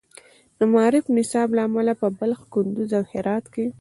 د 0.57 0.61
معارف 0.71 1.05
نصاب 1.17 1.47
له 1.57 1.61
امله 1.67 1.93
په 2.01 2.07
بلخ، 2.17 2.39
کندز، 2.53 2.89
او 2.99 3.03
هرات 3.11 3.45
کې 3.53 3.65